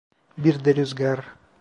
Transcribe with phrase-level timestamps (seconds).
[0.37, 1.25] Bir de rüzgar.